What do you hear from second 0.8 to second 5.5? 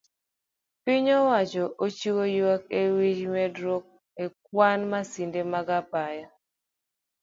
Piny owacho ochiwo yuak ewi medruok e kwan masiche